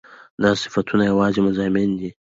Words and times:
دا 0.41 0.49
صفتونه 0.63 1.03
يواځې 1.11 1.39
مضامين 1.47 1.89
دي 1.99 2.09